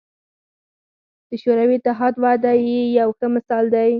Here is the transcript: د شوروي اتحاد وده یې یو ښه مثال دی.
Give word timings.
د 1.27 1.31
شوروي 1.41 1.75
اتحاد 1.79 2.15
وده 2.23 2.51
یې 2.67 2.81
یو 2.99 3.09
ښه 3.17 3.27
مثال 3.35 3.65
دی. 3.75 3.89